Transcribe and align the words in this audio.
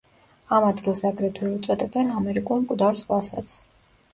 ამ 0.59 0.63
ადგილს 0.69 1.01
აგრეთვე 1.09 1.49
უწოდებენ 1.57 2.09
ამერიკულ 2.23 2.65
„მკვდარ 2.65 2.99
ზღვასაც“. 3.03 3.55